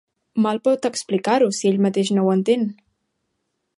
Mal 0.45 0.59
pot 0.67 0.87
explicar-ho 0.89 1.49
si 1.57 1.69
ell 1.73 1.77
mateix 1.87 2.13
no 2.19 2.25
ho 2.29 2.33
entén. 2.39 2.65